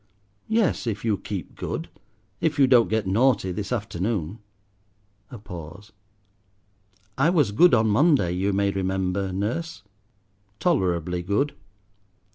[0.49, 1.87] "Yes, if you keep good.
[2.39, 4.39] If you don't get naughty this afternoon."
[5.29, 5.91] A pause.
[7.19, 9.83] "I was good on Monday, you may remember, nurse."
[10.59, 11.53] "Tolerably good."